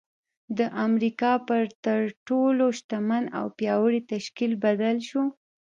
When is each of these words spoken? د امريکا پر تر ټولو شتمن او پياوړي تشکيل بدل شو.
د 0.57 0.59
امريکا 0.85 1.33
پر 1.47 1.63
تر 1.85 2.01
ټولو 2.27 2.65
شتمن 2.77 3.23
او 3.37 3.45
پياوړي 3.57 4.01
تشکيل 4.13 4.51
بدل 4.65 4.97
شو. 5.07 5.23